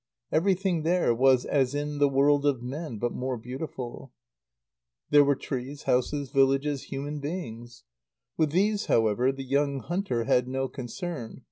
[0.31, 4.11] Everything there was as in the world of men, but more beautiful.
[5.11, 7.83] There were trees, houses, villages, human beings.
[8.35, 11.39] With these, however, the young hunter had no concern.